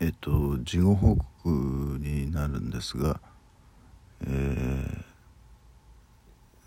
[0.00, 1.48] えっと事後報告
[2.00, 3.20] になるんですが、
[4.26, 5.04] えー、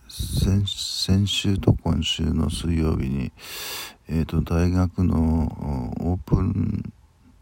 [0.08, 3.32] 先先週と今週の水曜日に、
[4.10, 6.94] えーと、大学のオープン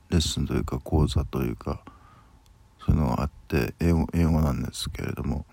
[0.09, 1.81] レッスンというか講座というか
[2.85, 5.45] そういうのがあって英語英語なんですけれども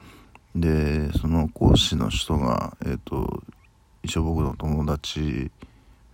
[0.55, 3.43] でその講師の人が、えーと
[4.03, 5.51] 一応僕の友達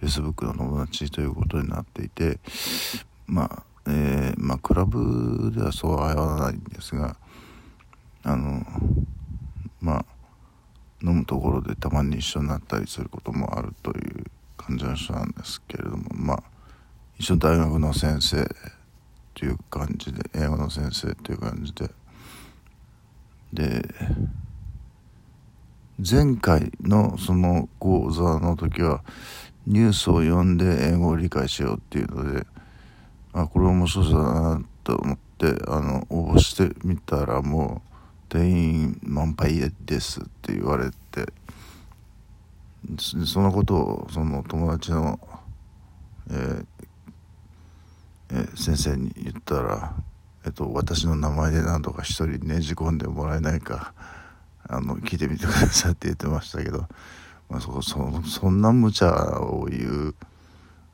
[0.02, 2.38] Facebook の友達ということになっていて
[3.26, 7.16] まあえー、まあクラブではそうはわないんですが
[8.22, 8.62] あの
[9.80, 10.04] まあ
[11.02, 14.24] 飲むところでたまに一緒になったりすることもあるという
[14.56, 16.42] 感じの人なんですけれどもまあ
[17.18, 18.46] 一緒大学の先生
[19.34, 21.90] という感じで英語の先生という感じで。
[23.50, 23.82] で
[25.98, 29.02] 前回のその講座の時は
[29.66, 32.46] ニュースを読んで英語を理解しようっていうので
[33.42, 41.32] あこれ面白そうだなと思ってあの応募してみたらもう定員満杯ですって言われて
[42.98, 45.20] そのことをその友達の、
[46.30, 46.66] えー
[48.30, 49.94] えー、先生に言ったら、
[50.44, 53.94] えっと、私の名前で何とか一人ねじ込んでもらえないか
[54.68, 56.86] あの聞いてみてくださいって言ってましたけど、
[57.48, 60.14] まあ、そそそんな無茶を言う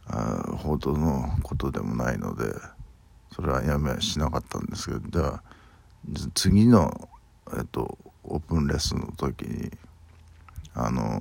[0.08, 2.44] あほどのことでもないので
[3.32, 5.42] それはやめしなかったんですけどじゃあ
[6.34, 7.08] 次の、
[7.56, 9.70] えっと、オープンレッスンの時に
[10.74, 11.20] あの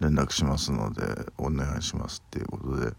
[0.00, 1.02] 連絡しますので
[1.36, 2.92] お願いしますっていうことで。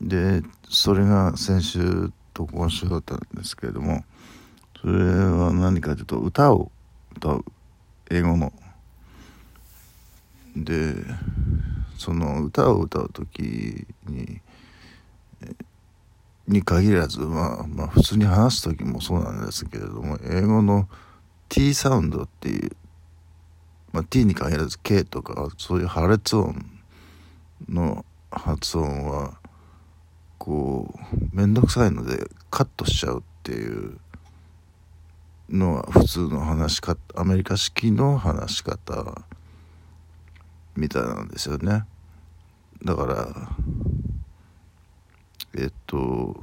[0.00, 4.04] でそれが先週と今週だったんですけれども
[4.80, 6.70] それは何かというと歌を
[7.16, 7.44] 歌う
[8.10, 8.52] 英語の。
[10.56, 10.94] で
[11.98, 14.40] その歌を歌う時に
[16.46, 20.88] に限らず、まあ、まあ普通に話す時もそうなんですけれども英語の
[21.48, 22.72] T サウンドっていう、
[23.92, 26.66] まあ、T に限らず K とかそういう破裂音
[27.68, 29.38] の発音は
[30.38, 30.94] こ
[31.32, 33.98] う面倒くさいのでカットしちゃうっていう
[35.48, 39.22] のは普通の話し方アメリカ式の話し方
[40.76, 41.84] みたいなんですよね。
[42.84, 43.26] だから
[45.56, 46.36] えっと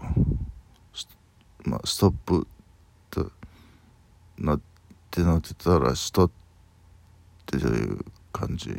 [1.64, 2.48] まあストップ
[3.12, 3.32] と
[4.40, 4.62] なっ
[5.12, 6.32] てなってたらストっ
[7.46, 8.00] ていう
[8.32, 8.72] 感じ。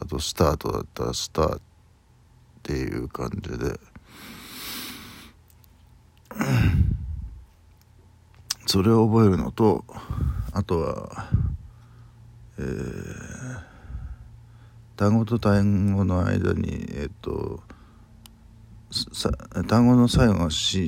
[0.00, 1.60] あとスタートだったらスターっ
[2.62, 3.78] ていう感じで。
[8.66, 9.84] それを覚えるのと
[10.52, 11.28] あとは
[12.58, 13.69] えー
[15.00, 17.62] 単語と単語の間にえっと
[19.66, 20.82] 単語の最後が死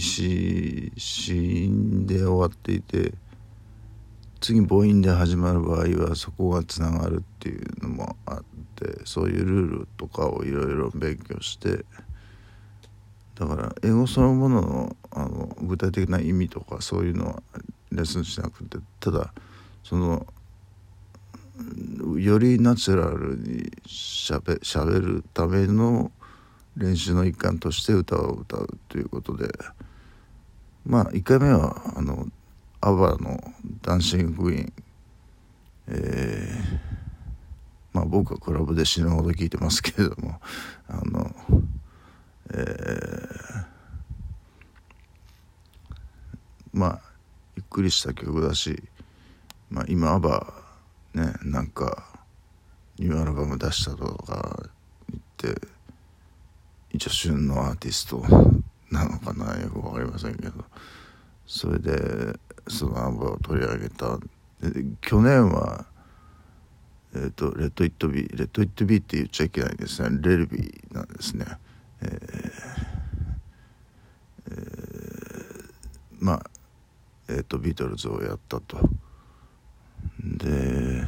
[1.70, 3.14] んで終わっていて
[4.42, 8.38] 次母音で始まる場合はそこがつながるっていうのもあっ
[8.76, 11.86] てそういうルールとかをいろいろ勉強して
[13.36, 17.42] だから英語そのもののあの具体的な意味とかそういうのは
[17.90, 19.32] レッスンしなくてただ
[19.82, 20.26] その
[22.18, 26.10] よりナチュラルにしゃべしゃべるための
[26.76, 29.48] 練習の一環として歌を歌うということで。
[30.84, 32.26] まあ1回目はあの
[32.80, 33.38] アバの
[33.82, 34.72] 「ダンシング・クイーン」
[35.86, 40.40] えー、まあ僕はクラブで死ぬほど聴いてますけれども。
[40.88, 41.34] あの
[42.54, 43.66] えー、
[46.72, 47.00] まあ
[47.56, 48.82] ゆっくりした曲だし、
[49.70, 50.61] まあ、今アバ
[51.14, 52.08] ねなんか
[52.98, 54.70] ニューアルバム出したとか
[55.10, 55.20] 言
[55.52, 55.68] って
[56.92, 58.24] 一応旬のアーティスト
[58.90, 60.64] なのかなよく分かりませんけど。
[61.52, 64.18] それでそのアルバムを取り上げた。
[64.60, 65.84] で去年は
[67.14, 70.18] えっ、ー、と「Let It Be」「レッド・イット・ビー」って言っちゃいけないんですね。
[70.22, 71.44] Let It Be なんですね。
[72.00, 75.64] えー、え、
[76.20, 76.50] まあ
[77.28, 78.78] えっ、ー、とビートルズをやったと。
[80.22, 81.06] で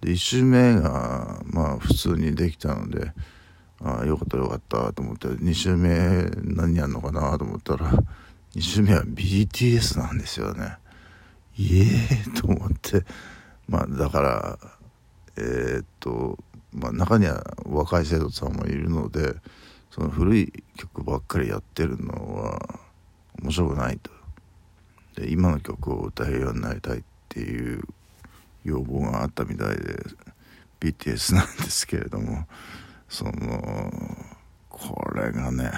[0.00, 3.12] で1周目がまあ普通にできたので
[3.80, 7.90] ああよかったよかったと思って2周目何やんのかなと思ったら
[8.54, 10.76] 2周目は BTS なんですよね。
[11.56, 13.04] いえーと思って。
[13.68, 14.58] まあだから
[15.36, 16.38] えー、っと
[16.72, 19.34] まあ中には若い生徒さんもいるので
[19.90, 22.80] その古い曲ばっかりやってるのは
[23.42, 24.10] 面白くないと。
[25.16, 27.04] で今の曲を歌えるようになりたい
[27.34, 27.82] っていう
[28.64, 29.96] 要望があったみたいで
[30.78, 32.46] BTS なんですけれども
[33.08, 33.90] その
[34.68, 35.72] これがね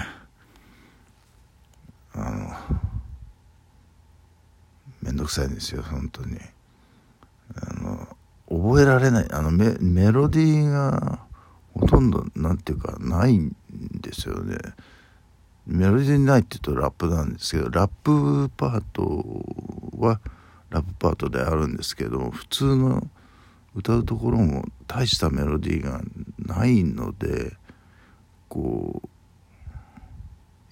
[2.13, 2.49] あの
[5.01, 6.37] 面倒くさいんですよ本当に。
[7.55, 8.07] あの
[8.49, 11.19] 覚えられないあのメメロディーが
[11.73, 13.55] ほとんど何ていうかないん
[14.01, 14.57] ですよね。
[15.65, 19.25] メロディーないって言うとラップなんですけどラップパート
[19.97, 20.19] は
[20.69, 23.07] 「ラップパートであるんですけど普通の
[23.75, 26.01] 歌うところも大したメロディーが
[26.39, 27.53] ないので
[28.49, 29.09] こう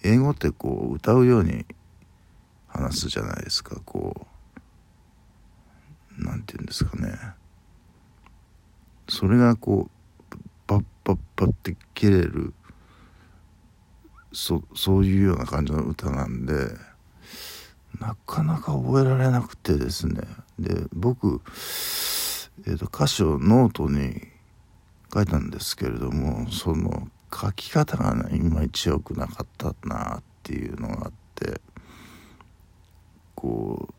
[0.03, 1.65] 英語ってこう歌うように
[2.67, 3.79] 話すじゃないですか。
[3.85, 4.27] こ
[6.19, 7.17] う何て言うんですかね。
[9.07, 10.37] それがこう
[10.67, 12.53] パッパッパッて切れる
[14.33, 16.53] そそういうような感じの歌なんで
[17.99, 20.21] なかなか覚えられなくてですね。
[20.59, 21.41] で僕、
[22.67, 24.21] えーと、歌詞をノートに
[25.13, 31.61] 書いたんですけれどもその書き方がねいまいち良くなかったなっていうのがあって
[33.35, 33.89] こ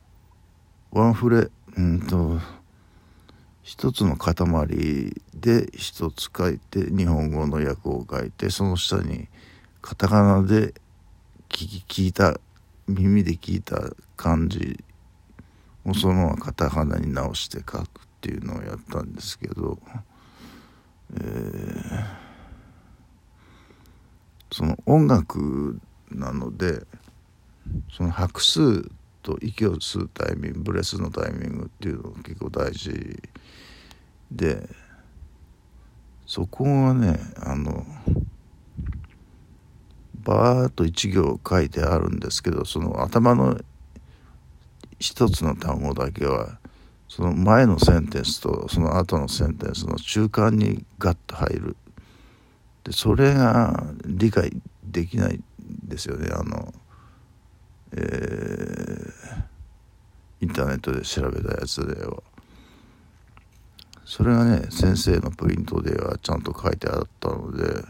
[0.93, 2.39] うワンフレうんと
[3.63, 4.35] 一つの塊
[5.35, 9.29] で一つ書いて日本語の訳を書いてその下に
[9.83, 10.73] カタカナで
[11.49, 12.41] 聞聞いた
[12.89, 14.83] 耳で聞いた感じ
[15.85, 17.87] をそのままカタカナに直して書くっ
[18.21, 19.79] ていうのをやったんですけど、
[21.15, 22.05] えー、
[24.53, 25.81] その音楽
[26.11, 26.87] なので
[27.93, 28.89] その拍数
[29.23, 32.93] と息を吸うタイミングブレスのタイミングっていうのが結構大事
[34.31, 34.69] で
[36.27, 37.85] そこはねあの
[40.27, 43.57] バーッと1行書いてあるんですけどその頭の
[44.99, 46.59] 一つの単語だけは
[47.09, 51.77] その前のセンテンスとその後のセンテンスの中間にガッと入る。
[52.83, 54.51] でそれが理解
[54.85, 55.43] できないん
[55.85, 56.29] ですよね。
[56.33, 56.75] あの
[57.93, 59.45] えー、
[60.41, 62.21] インターネットで調べたやつでは。
[64.05, 67.85] それがね先生のプリントではちゃんと書いてあったので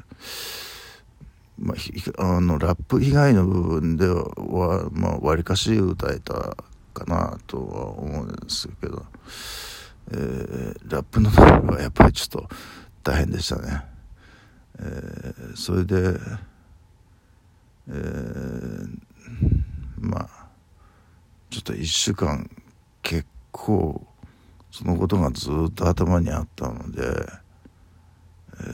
[1.58, 1.74] ま
[2.18, 6.56] あ、あのラップ以外の部分ではまあわりかし歌えた
[6.92, 9.04] かなとは思うんですけど、
[10.12, 12.48] えー、ラップのところはやっぱりちょっと
[13.02, 13.82] 大変でしたね、
[14.78, 16.18] えー、それで、
[17.88, 18.98] えー、
[19.98, 20.46] まあ
[21.50, 22.50] ちょっと1週間
[23.02, 24.06] 結構
[24.70, 27.02] そのことがずっと頭にあったので、
[28.60, 28.66] えー、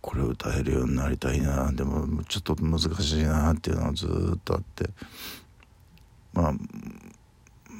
[0.00, 4.90] これを歌えるようになりたいなでもちょっと難しいなっていうのはずっとあって
[6.32, 6.52] まあ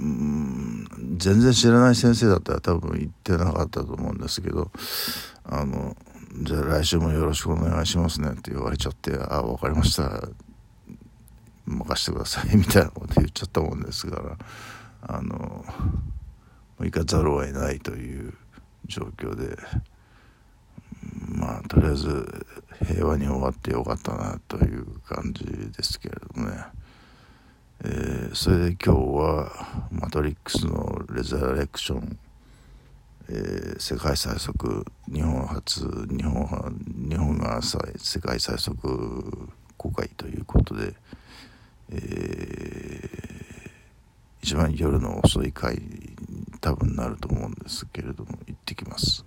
[0.01, 4.71] うん全然知らない先生だったら多分言ってなかったと思うんですけど
[5.45, 5.97] あの
[6.33, 10.29] じゃあ来週もよろしくお願いしますねって言われちゃって、あ、分かりました。
[11.67, 14.39] 任してくださいみたいなこと言っちゃったもんですから、
[15.03, 15.65] あの、
[16.79, 18.35] 行かざるを得ないという
[18.87, 19.57] 状況で、
[21.71, 22.47] とりあえず
[22.85, 26.57] 平和に終わってよかったなという感じですけれどもね。
[27.83, 32.19] えー、それで今日は「マトリックス」のレザレクション
[33.33, 36.77] えー、世界最速日本初日本
[37.09, 40.95] 日本が世界最速公開ということで、
[41.91, 43.71] えー、
[44.43, 45.81] 一番夜の遅い回
[46.61, 49.25] 多分なると思うんですけれども行ってきます。